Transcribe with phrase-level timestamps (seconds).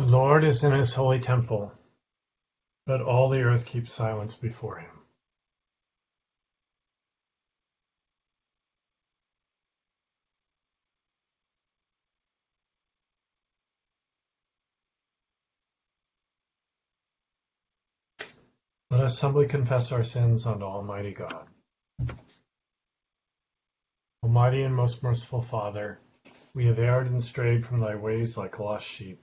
[0.00, 1.70] The Lord is in his holy temple.
[2.86, 4.90] Let all the earth keep silence before him.
[18.90, 21.46] Let us humbly confess our sins unto Almighty God.
[24.22, 26.00] Almighty and most merciful Father,
[26.54, 29.22] we have erred and strayed from thy ways like lost sheep.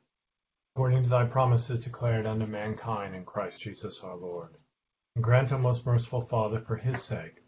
[0.75, 4.55] according to thy promises declared unto mankind in Christ Jesus our Lord.
[5.15, 7.43] And grant, O most merciful Father, for his sake,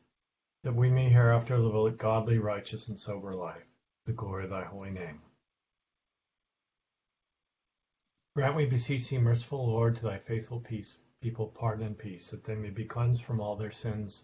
[0.63, 3.66] that we may hereafter live a godly, righteous, and sober life,
[4.06, 5.22] the glory of thy holy name.
[8.35, 12.44] Grant, we beseech thee, merciful Lord, to thy faithful peace people pardon and peace, that
[12.44, 14.23] they may be cleansed from all their sins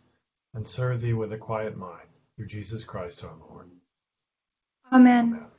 [0.53, 3.71] and serve thee with a quiet mind, through Jesus Christ our Lord.
[4.91, 5.33] Amen.
[5.33, 5.58] Amen.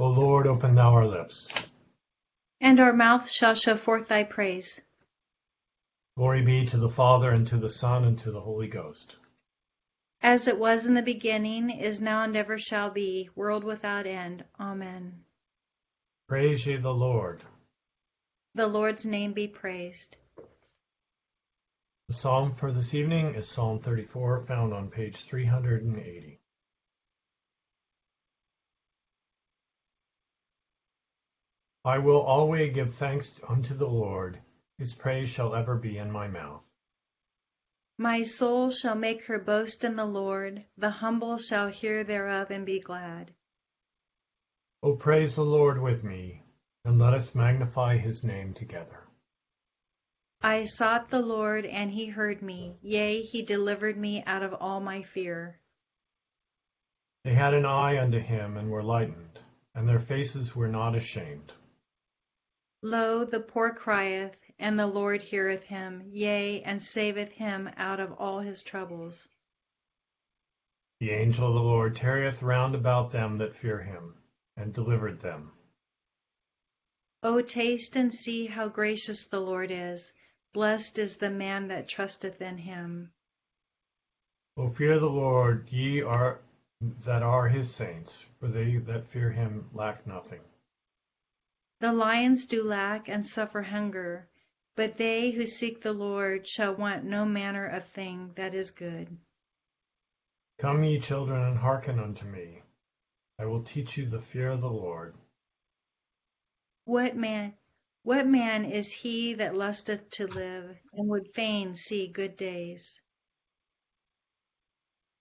[0.00, 1.52] O Lord, open thou our lips.
[2.58, 4.80] And our mouth shall show forth thy praise.
[6.16, 9.18] Glory be to the Father, and to the Son, and to the Holy Ghost.
[10.22, 14.42] As it was in the beginning, is now, and ever shall be, world without end.
[14.58, 15.22] Amen.
[16.28, 17.42] Praise ye the Lord.
[18.54, 20.16] The Lord's name be praised.
[22.08, 26.39] The psalm for this evening is Psalm 34, found on page 380.
[31.84, 34.38] I will always give thanks unto the Lord,
[34.76, 36.70] his praise shall ever be in my mouth.
[37.96, 42.66] My soul shall make her boast in the Lord, the humble shall hear thereof and
[42.66, 43.32] be glad.
[44.82, 46.42] O praise the Lord with me,
[46.84, 49.06] and let us magnify his name together.
[50.42, 52.76] I sought the Lord, and he heard me.
[52.82, 55.60] Yea, he delivered me out of all my fear.
[57.24, 59.40] They had an eye unto him, and were lightened,
[59.74, 61.54] and their faces were not ashamed.
[62.82, 68.12] Lo, the poor crieth, and the Lord heareth him, yea, and saveth him out of
[68.12, 69.28] all his troubles.
[71.00, 74.14] The angel of the Lord tarrieth round about them that fear him
[74.56, 75.52] and delivered them.
[77.22, 80.12] O taste and see how gracious the Lord is.
[80.52, 83.12] Blessed is the man that trusteth in him.
[84.56, 86.40] O fear the Lord, ye are
[86.80, 90.40] that are his saints, for they that fear him lack nothing.
[91.80, 94.28] The lions do lack and suffer hunger,
[94.76, 99.08] but they who seek the Lord shall want no manner of thing that is good.
[100.58, 102.62] Come, ye children, and hearken unto me.
[103.38, 105.14] I will teach you the fear of the Lord.
[106.84, 107.54] What man
[108.02, 112.98] what man is he that lusteth to live, and would fain see good days?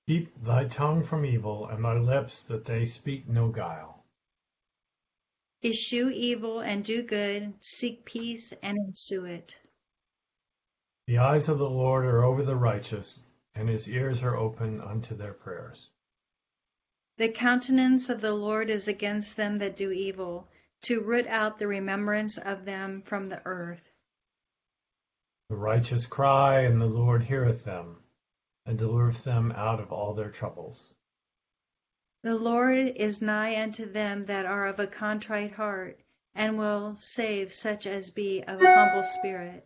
[0.08, 3.99] Keep thy tongue from evil, and thy lips that they speak no guile.
[5.64, 9.58] Eschew evil and do good, seek peace and ensue it.
[11.08, 13.24] The eyes of the Lord are over the righteous,
[13.56, 15.90] and his ears are open unto their prayers.
[17.18, 20.48] The countenance of the Lord is against them that do evil,
[20.84, 23.86] to root out the remembrance of them from the earth.
[25.50, 27.98] The righteous cry, and the Lord heareth them,
[28.66, 30.94] and delivereth them out of all their troubles.
[32.22, 36.00] The Lord is nigh unto them that are of a contrite heart,
[36.36, 39.66] and will save such as be of a humble spirit.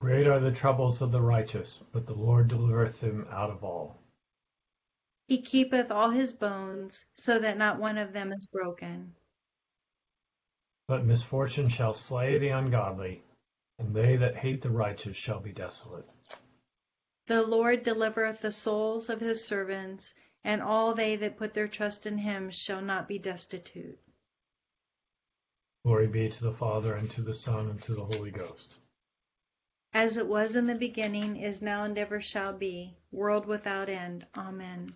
[0.00, 3.98] Great are the troubles of the righteous, but the Lord delivereth them out of all.
[5.26, 9.14] He keepeth all his bones, so that not one of them is broken.
[10.86, 13.22] But misfortune shall slay the ungodly,
[13.78, 16.08] and they that hate the righteous shall be desolate.
[17.28, 20.14] The Lord delivereth the souls of his servants,
[20.44, 23.98] and all they that put their trust in him shall not be destitute.
[25.84, 28.78] Glory be to the Father, and to the Son, and to the Holy Ghost.
[29.92, 34.26] As it was in the beginning, is now, and ever shall be, world without end.
[34.34, 34.94] Amen.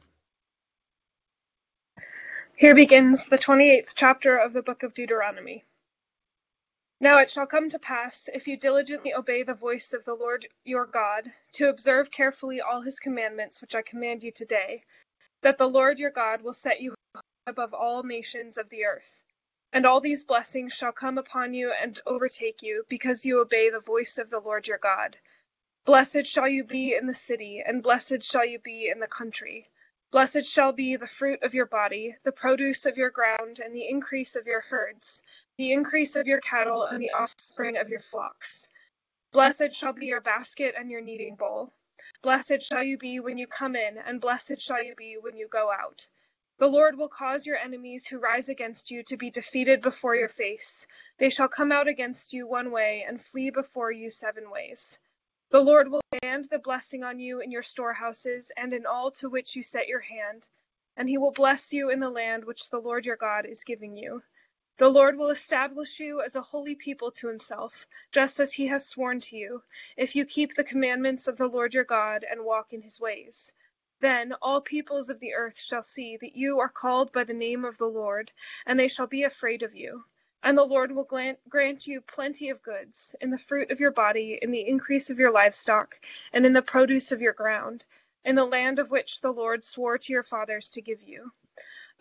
[2.57, 5.65] Here begins the 28th chapter of the book of Deuteronomy.
[7.03, 10.47] Now it shall come to pass, if you diligently obey the voice of the Lord
[10.65, 14.85] your God, to observe carefully all his commandments which I command you today,
[15.41, 16.95] that the Lord your God will set you
[17.49, 19.25] above all nations of the earth.
[19.73, 23.81] And all these blessings shall come upon you and overtake you, because you obey the
[23.81, 25.17] voice of the Lord your God.
[25.85, 29.67] Blessed shall you be in the city, and blessed shall you be in the country.
[30.13, 33.89] Blessed shall be the fruit of your body, the produce of your ground, and the
[33.89, 35.21] increase of your herds,
[35.59, 38.67] the increase of your cattle, and the offspring of your flocks.
[39.33, 41.73] Blessed shall be your basket and your kneading bowl.
[42.23, 45.49] Blessed shall you be when you come in, and blessed shall you be when you
[45.49, 46.07] go out.
[46.59, 50.29] The Lord will cause your enemies who rise against you to be defeated before your
[50.29, 50.87] face.
[51.19, 54.99] They shall come out against you one way, and flee before you seven ways.
[55.51, 59.29] The Lord will command the blessing on you in your storehouses and in all to
[59.29, 60.47] which you set your hand,
[60.97, 63.97] and he will bless you in the land which the Lord your God is giving
[63.97, 64.23] you.
[64.83, 68.85] The Lord will establish you as a holy people to himself, just as he has
[68.85, 69.63] sworn to you,
[69.97, 73.53] if you keep the commandments of the Lord your God and walk in his ways.
[74.01, 77.65] Then all peoples of the earth shall see that you are called by the name
[77.65, 78.33] of the Lord,
[78.67, 80.05] and they shall be afraid of you.
[80.43, 81.09] And the Lord will
[81.49, 85.19] grant you plenty of goods, in the fruit of your body, in the increase of
[85.21, 85.95] your livestock,
[86.33, 87.87] and in the produce of your ground,
[88.25, 91.31] in the land of which the Lord swore to your fathers to give you.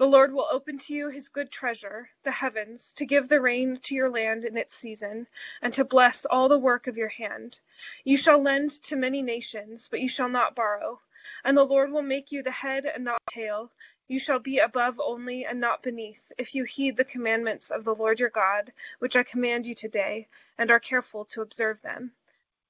[0.01, 3.79] The Lord will open to you his good treasure, the heavens, to give the rain
[3.84, 5.27] to your land in its season,
[5.62, 7.60] and to bless all the work of your hand.
[8.03, 11.00] You shall lend to many nations, but you shall not borrow.
[11.43, 13.72] And the Lord will make you the head and not the tail
[14.08, 17.93] you shall be above only, and not beneath, if you heed the commandments of the
[17.93, 20.27] Lord your God, which I command you today,
[20.58, 22.12] and are careful to observe them.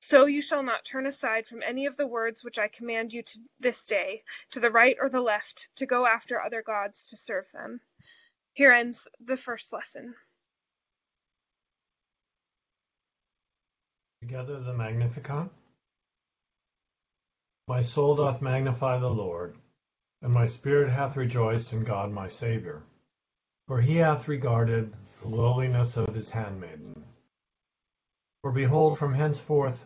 [0.01, 3.23] So you shall not turn aside from any of the words which I command you
[3.23, 7.17] to this day, to the right or the left, to go after other gods to
[7.17, 7.79] serve them.
[8.53, 10.13] Here ends the first lesson.
[14.21, 15.49] Together the Magnificat.
[17.67, 19.55] My soul doth magnify the Lord
[20.21, 22.83] and my spirit hath rejoiced in God my Saviour.
[23.67, 27.03] For he hath regarded the lowliness of his handmaiden.
[28.41, 29.85] For behold, from henceforth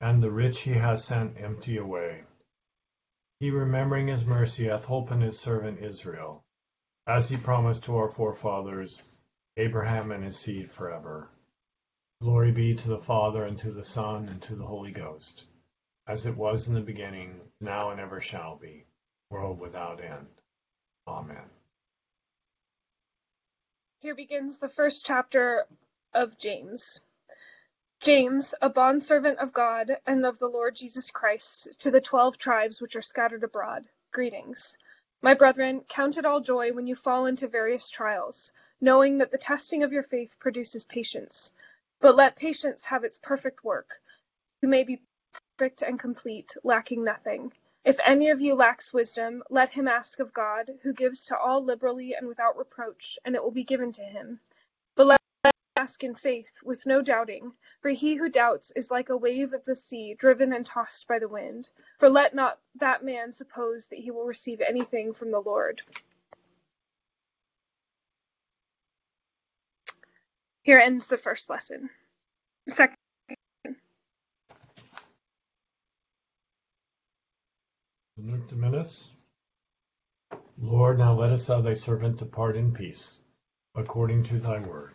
[0.00, 2.24] and the rich he hath sent empty away.
[3.40, 6.44] He, remembering his mercy, hath holpen his servant Israel,
[7.06, 9.02] as he promised to our forefathers,
[9.56, 11.28] Abraham and his seed forever.
[12.20, 15.44] Glory be to the Father, and to the Son, and to the Holy Ghost,
[16.06, 18.86] as it was in the beginning, now and ever shall be,
[19.30, 20.28] world without end.
[21.06, 21.50] Amen.
[24.00, 25.66] Here begins the first chapter
[26.14, 27.00] of James.
[28.00, 32.80] James, a bondservant of God and of the Lord Jesus Christ, to the twelve tribes
[32.80, 34.76] which are scattered abroad, greetings.
[35.22, 39.38] My brethren, count it all joy when you fall into various trials, knowing that the
[39.38, 41.54] testing of your faith produces patience.
[42.00, 44.00] But let patience have its perfect work,
[44.62, 45.00] you may be
[45.58, 47.52] perfect and complete, lacking nothing.
[47.84, 51.64] If any of you lacks wisdom, let him ask of God, who gives to all
[51.64, 54.40] liberally and without reproach, and it will be given to him.
[54.96, 55.20] But let
[55.76, 59.64] ask in faith, with no doubting, for he who doubts is like a wave of
[59.64, 61.68] the sea, driven and tossed by the wind.
[61.98, 65.82] For let not that man suppose that he will receive anything from the Lord.
[70.62, 71.90] Here ends the first lesson.
[72.68, 72.96] Second
[78.48, 79.06] dimittis.
[80.58, 83.20] Lord, now lettest thou thy servant depart in peace,
[83.74, 84.94] according to thy word.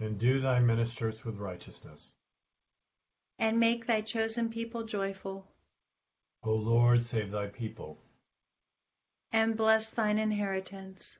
[0.00, 2.14] Endue thy ministers with righteousness.
[3.38, 5.46] And make thy chosen people joyful.
[6.42, 7.98] O Lord, save thy people.
[9.30, 11.18] And bless thine inheritance.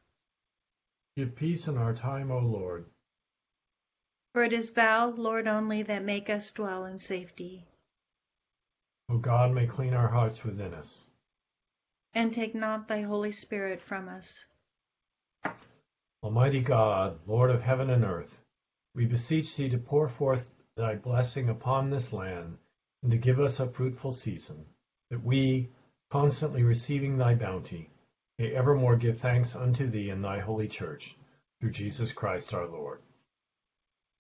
[1.15, 2.87] Give peace in our time, O Lord.
[4.33, 7.67] For it is thou, Lord only, that make us dwell in safety.
[9.11, 11.05] O God, may clean our hearts within us.
[12.15, 14.47] And take not thy Holy Spirit from us.
[16.23, 18.41] Almighty God, Lord of heaven and earth,
[18.95, 22.59] we beseech thee to pour forth thy blessing upon this land,
[23.03, 24.67] and to give us a fruitful season,
[25.11, 25.69] that we,
[26.11, 27.89] constantly receiving thy bounty,
[28.39, 31.17] may evermore give thanks unto thee in thy holy church,
[31.61, 33.01] through Jesus Christ our Lord.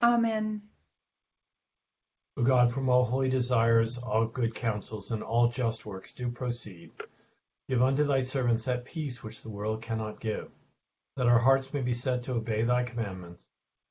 [0.02, 0.62] Amen.
[2.36, 6.92] O God, from all holy desires, all good counsels, and all just works do proceed,
[7.68, 10.48] give unto thy servants that peace which the world cannot give,
[11.16, 13.49] that our hearts may be set to obey thy commandments,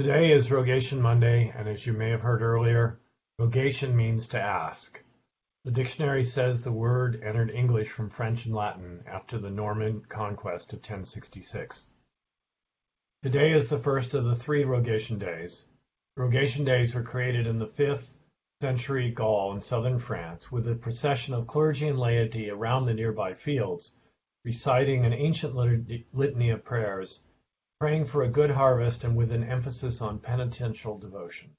[0.00, 2.98] Today is Rogation Monday, and as you may have heard earlier,
[3.38, 4.98] rogation means to ask.
[5.66, 10.72] The dictionary says the word entered English from French and Latin after the Norman conquest
[10.72, 11.84] of 1066.
[13.22, 15.66] Today is the first of the three Rogation Days.
[16.16, 18.16] Rogation Days were created in the 5th
[18.62, 23.34] century Gaul in southern France with a procession of clergy and laity around the nearby
[23.34, 23.94] fields,
[24.46, 25.54] reciting an ancient
[26.14, 27.20] litany of prayers,
[27.80, 31.50] praying for a good harvest and with an emphasis on penitential devotion.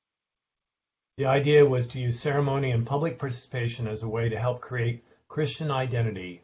[1.17, 5.03] The idea was to use ceremony and public participation as a way to help create
[5.27, 6.43] Christian identity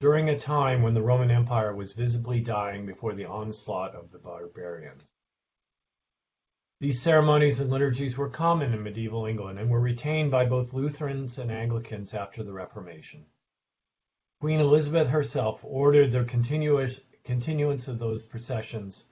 [0.00, 4.20] during a time when the Roman Empire was visibly dying before the onslaught of the
[4.20, 5.10] barbarians.
[6.80, 11.38] These ceremonies and liturgies were common in medieval England and were retained by both Lutherans
[11.38, 13.26] and Anglicans after the Reformation.
[14.40, 16.24] Queen Elizabeth herself ordered the
[17.28, 19.04] continuance of those processions.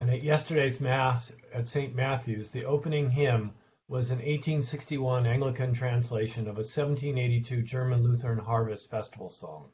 [0.00, 1.92] And at yesterday's Mass at St.
[1.92, 3.50] Matthew's, the opening hymn
[3.88, 9.72] was an 1861 Anglican translation of a 1782 German Lutheran harvest festival song.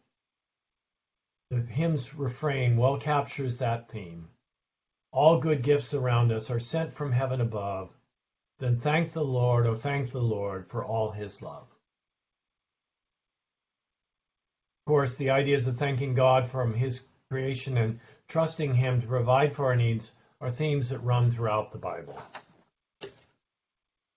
[1.51, 4.31] The hymn's refrain well captures that theme.
[5.13, 7.95] All good gifts around us are sent from heaven above.
[8.61, 11.69] Then thank the Lord, oh thank the Lord for all his love.
[14.74, 19.55] Of course, the ideas of thanking God from his creation and trusting him to provide
[19.55, 22.21] for our needs are themes that run throughout the Bible.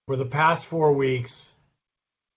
[0.07, 1.55] For the past four weeks,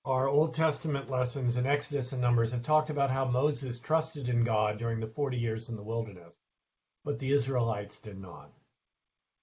[0.04, 4.44] our Old Testament lessons in Exodus and Numbers have talked about how Moses trusted in
[4.44, 6.34] God during the 40 years in the wilderness,
[7.04, 8.50] but the Israelites did not.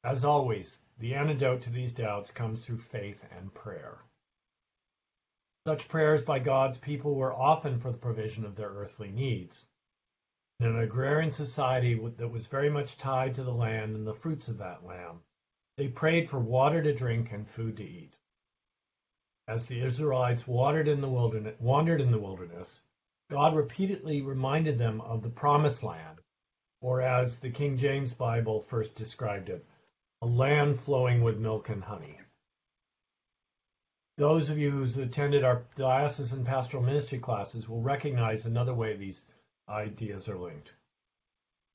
[0.03, 3.97] As always, the antidote to these doubts comes through faith and prayer.
[5.67, 9.67] Such prayers by God's people were often for the provision of their earthly needs.
[10.61, 14.47] In an agrarian society that was very much tied to the land and the fruits
[14.47, 15.19] of that land,
[15.75, 18.15] they prayed for water to drink and food to eat.
[19.49, 22.81] As the Israelites wandered in the wilderness, wandered in the wilderness,
[23.29, 26.21] God repeatedly reminded them of the promised land,
[26.79, 29.65] or as the King James Bible first described it,
[30.21, 32.21] a land flowing with milk and honey.
[34.17, 39.23] Those of you who attended our diocesan pastoral ministry classes will recognize another way these
[39.69, 40.73] ideas are linked.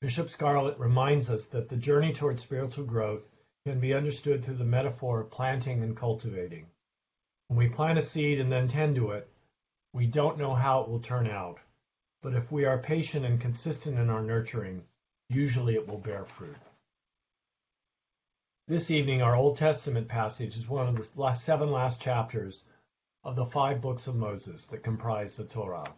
[0.01, 3.29] Bishop Scarlett reminds us that the journey towards spiritual growth
[3.65, 6.67] can be understood through the metaphor of planting and cultivating,
[7.47, 9.31] When we plant a seed and then tend to it,
[9.93, 11.61] we don't know how it will turn out.
[12.21, 14.83] But if we are patient and consistent in our nurturing,
[15.29, 16.57] usually it will bear fruit.
[18.65, 22.63] This evening, our Old Testament passage is one of the last seven last chapters
[23.25, 25.93] of the five books of Moses that comprise the Torah.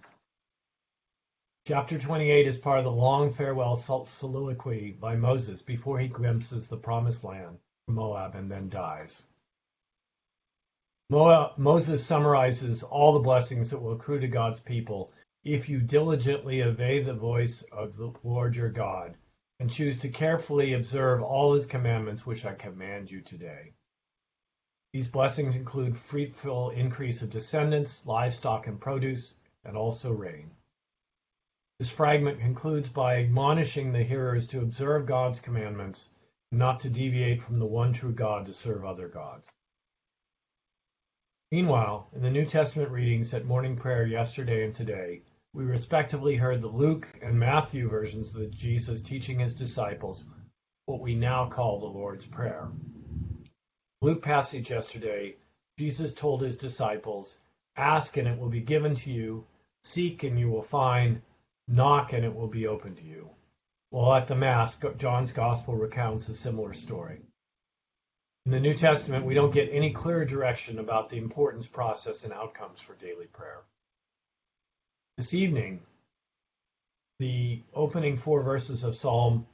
[1.67, 6.75] Chapter 28 is part of the long farewell soliloquy by Moses before he glimpses the
[6.75, 9.21] promised land, Moab, and then dies.
[11.11, 15.11] Moses summarizes all the blessings that will accrue to God's people
[15.43, 19.15] if you diligently obey the voice of the Lord your God
[19.59, 23.73] and choose to carefully observe all his commandments which I command you today.
[24.93, 30.51] These blessings include fruitful increase of descendants, livestock and produce, and also rain.
[31.79, 36.09] This fragment concludes by admonishing the hearers to observe God's commandments,
[36.51, 39.51] and not to deviate from the one true God to serve other gods.
[41.51, 45.21] Meanwhile, in the New Testament readings at morning prayer yesterday and today,
[45.55, 50.25] we respectively heard the Luke and Matthew versions of Jesus teaching his disciples
[50.85, 52.67] what we now call the Lord's Prayer.
[54.01, 55.37] Luke passage yesterday,
[55.79, 57.37] Jesus told his disciples,
[57.77, 59.47] Ask and it will be given to you,
[59.85, 61.21] seek and you will find,
[61.69, 63.29] Knock and it will be open to you.
[63.91, 67.21] While at the Mass, John's Gospel recounts a similar story.
[68.45, 72.33] In the New Testament, we don't get any clear direction about the importance, process, and
[72.33, 73.61] outcomes for daily prayer.
[75.25, 75.81] This evening,
[77.17, 79.47] the opening four verses of Psalm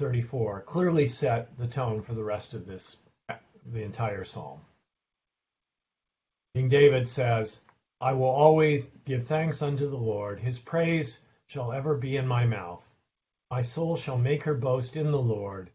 [0.00, 2.98] 34 clearly set the tone for the rest of this,
[3.72, 4.60] the entire psalm.
[6.54, 7.58] King David says,
[8.02, 10.40] I will always give thanks unto the Lord.
[10.40, 12.86] His praise shall ever be in my mouth.
[13.50, 15.70] My soul shall make her boast in the Lord.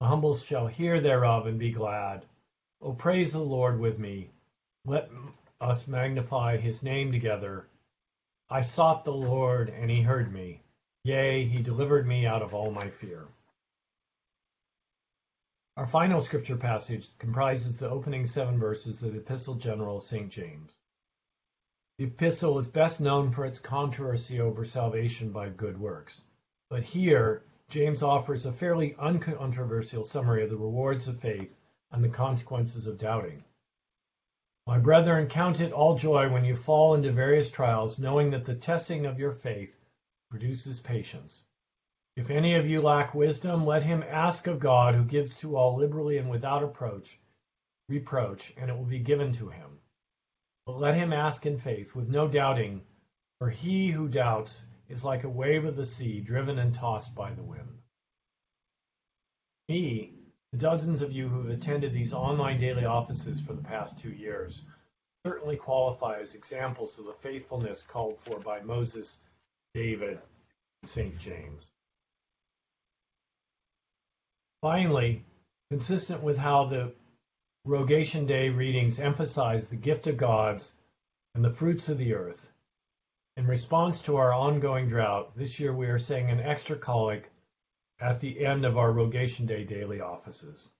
[0.00, 2.26] The humble shall hear thereof and be glad.
[2.82, 4.28] O praise the Lord with me.
[4.84, 5.08] Let
[5.62, 7.66] us magnify his name together.
[8.50, 10.62] I sought the Lord, and he heard me.
[11.04, 13.26] Yea, he delivered me out of all my fear.
[15.76, 20.30] Our final scripture passage comprises the opening seven verses of the Epistle General of St.
[20.30, 20.78] James.
[21.98, 26.22] The epistle is best known for its controversy over salvation by good works.
[26.70, 31.54] But here, James offers a fairly uncontroversial summary of the rewards of faith
[31.90, 33.44] and the consequences of doubting.
[34.66, 38.54] My brethren, count it all joy when you fall into various trials, knowing that the
[38.54, 39.78] testing of your faith
[40.30, 41.44] produces patience.
[42.16, 45.76] If any of you lack wisdom, let him ask of God, who gives to all
[45.76, 47.18] liberally and without approach,
[47.88, 49.80] reproach, and it will be given to him.
[50.64, 52.86] But let him ask in faith, with no doubting,
[53.38, 57.34] for he who doubts is like a wave of the sea driven and tossed by
[57.34, 57.82] the wind.
[59.68, 60.23] The
[60.54, 64.62] dozens of you who have attended these online daily offices for the past two years,
[65.26, 69.20] certainly qualify as examples of the faithfulness called for by Moses,
[69.74, 70.20] David,
[70.82, 71.18] and St.
[71.18, 71.70] James.
[74.60, 75.24] Finally,
[75.70, 76.94] consistent with how the
[77.64, 80.74] Rogation Day readings emphasize the gift of gods
[81.34, 82.50] and the fruits of the earth.
[83.36, 87.28] In response to our ongoing drought, this year we are saying an extra collect
[88.00, 90.70] at the end of our Rogation Day daily offices.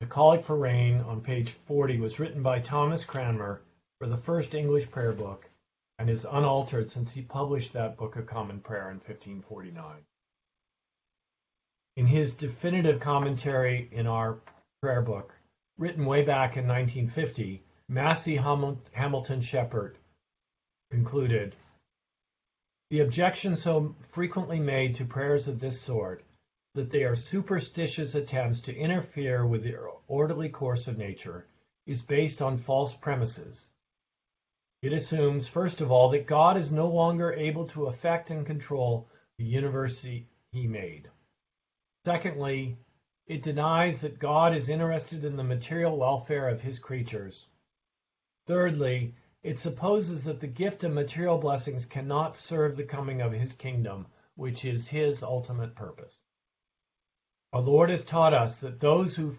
[0.00, 3.60] The Collect for Rain on page 40 was written by Thomas Cranmer
[3.98, 5.48] for the first English prayer book
[5.98, 9.96] and is unaltered since he published that Book of Common Prayer in 1549.
[11.96, 14.38] In his definitive commentary in our
[14.80, 15.34] prayer book,
[15.76, 19.98] written way back in 1950, Massey Hamilton Shepherd
[20.90, 21.54] concluded
[22.90, 26.24] The objection so frequently made to prayers of this sort,
[26.74, 29.76] that they are superstitious attempts to interfere with the
[30.08, 31.46] orderly course of nature,
[31.86, 33.70] is based on false premises.
[34.82, 39.08] It assumes, first of all, that God is no longer able to affect and control
[39.38, 41.08] the universe he made.
[42.04, 42.76] Secondly,
[43.26, 47.46] it denies that God is interested in the material welfare of his creatures.
[48.46, 53.54] Thirdly, it supposes that the gift of material blessings cannot serve the coming of his
[53.54, 56.20] kingdom, which is his ultimate purpose.
[57.52, 59.34] Our Lord has taught us that those who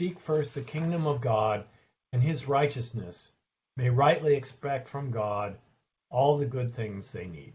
[0.00, 1.66] seek first the kingdom of God
[2.12, 3.32] and his righteousness
[3.76, 5.58] may rightly expect from God
[6.10, 7.54] all the good things they need.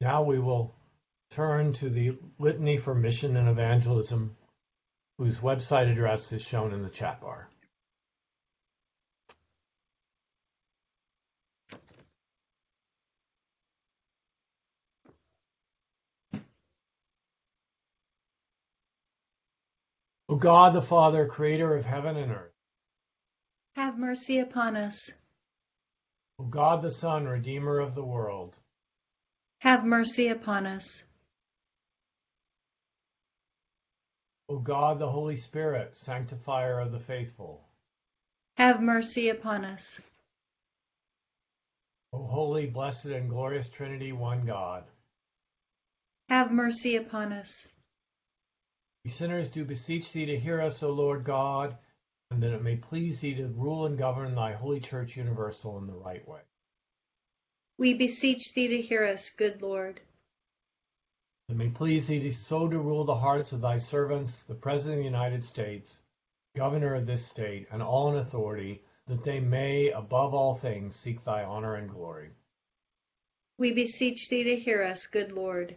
[0.00, 0.74] Now we will
[1.30, 4.36] turn to the Litany for Mission and Evangelism,
[5.22, 7.48] whose website address is shown in the chat bar.
[20.28, 22.50] O God the Father, creator of heaven and earth.
[23.76, 25.12] Have mercy upon us.
[26.40, 28.56] O God the Son, redeemer of the world.
[29.60, 31.04] Have mercy upon us.
[34.52, 37.64] O God the Holy Spirit, sanctifier of the faithful.
[38.58, 39.98] Have mercy upon us.
[42.12, 44.84] O holy, blessed, and glorious Trinity, one God.
[46.28, 47.66] Have mercy upon us.
[49.06, 51.78] We sinners do beseech thee to hear us, O Lord God,
[52.30, 55.86] and that it may please thee to rule and govern thy holy church universal in
[55.86, 56.42] the right way.
[57.78, 60.02] We beseech thee to hear us, good Lord.
[61.48, 65.02] It may please thee so to rule the hearts of thy servants, the President of
[65.02, 66.00] the United States,
[66.54, 71.24] Governor of this state, and all in authority, that they may, above all things, seek
[71.24, 72.30] thy honor and glory.
[73.58, 75.76] We beseech thee to hear us, good Lord.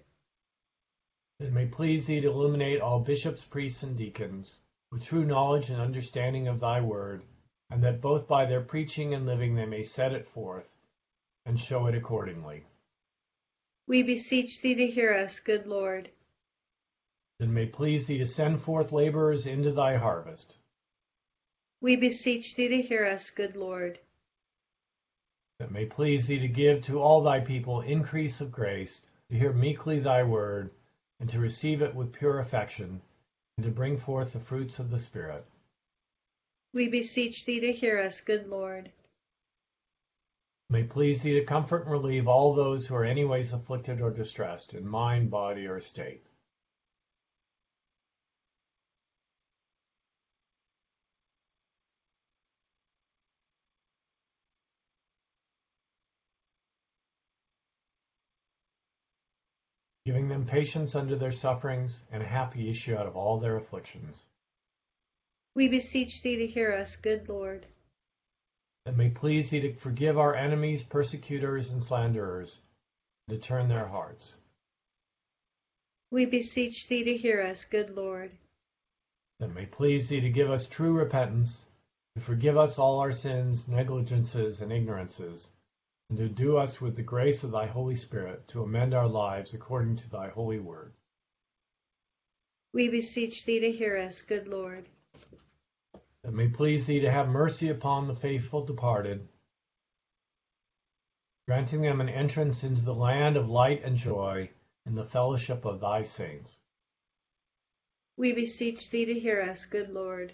[1.39, 4.60] That it may please thee to illuminate all bishops, priests, and deacons
[4.91, 7.23] with true knowledge and understanding of thy word,
[7.69, 10.73] and that both by their preaching and living they may set it forth
[11.45, 12.63] and show it accordingly.
[13.88, 16.10] We beseech thee to hear us, good Lord.
[17.39, 20.58] That it may please thee to send forth laborers into thy harvest.
[21.82, 24.00] We beseech thee to hear us, good Lord.
[25.60, 29.38] That it may please thee to give to all thy people increase of grace, to
[29.38, 30.71] hear meekly thy word,
[31.19, 33.02] and to receive it with pure affection,
[33.58, 35.45] and to bring forth the fruits of the Spirit.
[36.74, 38.91] We beseech thee to hear us, good Lord.
[40.69, 44.73] May please thee to comfort and relieve all those who are anyways afflicted or distressed
[44.73, 46.25] in mind, body, or state.
[60.06, 64.23] Giving them patience under their sufferings and a happy issue out of all their afflictions.
[65.56, 67.65] We beseech thee to hear us, good Lord.
[68.86, 72.62] That may please thee to forgive our enemies, persecutors, and slanderers,
[73.28, 74.38] and to turn their hearts.
[76.12, 78.32] We beseech thee to hear us, good Lord.
[79.39, 81.65] That may please thee to give us true repentance,
[82.15, 85.52] to forgive us all our sins, negligences, and ignorances,
[86.10, 89.56] and to do us with the grace of thy Holy Spirit to amend our lives
[89.56, 90.93] according to thy holy word.
[92.71, 94.86] We beseech thee to hear us, good Lord.
[96.25, 99.27] That may please thee to have mercy upon the faithful departed,
[101.47, 104.49] granting them an entrance into the land of light and joy
[104.88, 106.59] in the fellowship of thy saints.
[108.17, 110.33] We beseech thee to hear us, good Lord.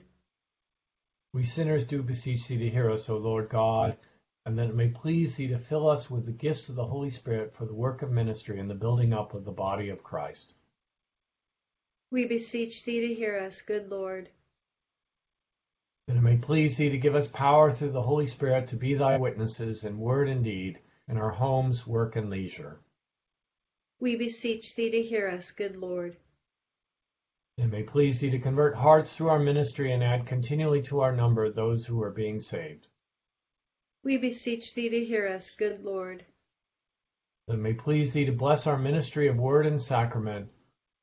[1.33, 3.97] We sinners do beseech thee to hear us, O Lord God,
[4.45, 7.09] and that it may please thee to fill us with the gifts of the Holy
[7.09, 10.53] Spirit for the work of ministry and the building up of the body of Christ.
[12.11, 14.29] We beseech thee to hear us, good Lord.
[16.11, 18.95] That it may please thee to give us power through the Holy Spirit to be
[18.95, 22.81] thy witnesses in word and deed, in our homes, work, and leisure.
[24.01, 26.17] We beseech thee to hear us, good Lord.
[27.57, 31.15] It may please thee to convert hearts through our ministry and add continually to our
[31.15, 32.89] number those who are being saved.
[34.03, 36.25] We beseech thee to hear us, good Lord.
[37.47, 40.49] That it may please thee to bless our ministry of word and sacrament,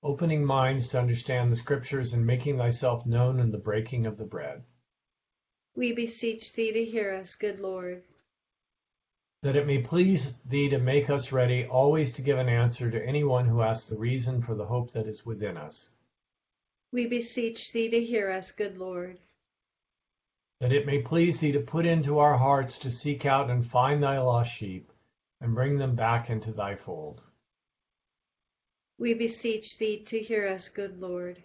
[0.02, 4.26] opening minds to understand the scriptures and making thyself known in the breaking of the
[4.26, 4.64] bread.
[5.78, 8.02] We beseech thee to hear us, good Lord.
[9.42, 13.06] That it may please thee to make us ready always to give an answer to
[13.06, 15.92] anyone who asks the reason for the hope that is within us.
[16.90, 19.20] We beseech thee to hear us, good Lord.
[20.58, 24.02] That it may please thee to put into our hearts to seek out and find
[24.02, 24.90] thy lost sheep
[25.40, 27.22] and bring them back into thy fold.
[28.98, 31.40] We beseech thee to hear us, good Lord.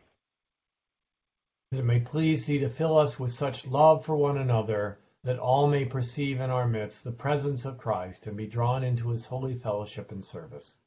[1.74, 5.40] That it may please thee to fill us with such love for one another that
[5.40, 9.26] all may perceive in our midst the presence of Christ and be drawn into his
[9.26, 10.78] holy fellowship and service.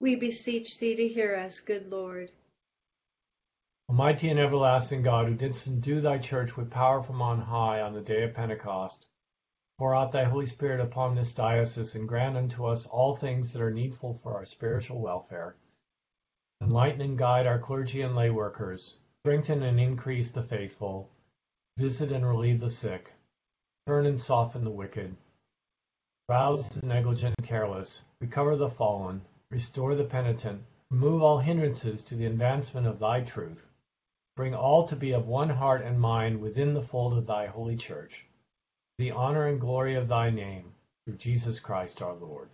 [0.00, 2.30] We beseech thee to hear us, good Lord.
[3.88, 7.94] Almighty and everlasting God, who didst endue thy church with power from on high on
[7.94, 9.06] the day of Pentecost,
[9.78, 13.62] pour out thy Holy Spirit upon this diocese and grant unto us all things that
[13.62, 15.56] are needful for our spiritual welfare.
[16.60, 21.08] Enlighten and guide our clergy and lay workers, strengthen and increase the faithful,
[21.78, 23.10] visit and relieve the sick,
[23.86, 25.16] turn and soften the wicked,
[26.28, 32.14] rouse the negligent and careless, recover the fallen, restore the penitent, remove all hindrances to
[32.14, 33.66] the advancement of thy truth.
[34.36, 37.76] Bring all to be of one heart and mind within the fold of thy holy
[37.76, 38.26] church.
[38.98, 40.74] The honor and glory of thy name,
[41.06, 42.50] through Jesus Christ our Lord.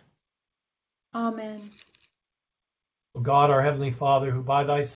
[1.13, 1.69] Amen.
[3.17, 4.83] O God, our heavenly Father, who by thy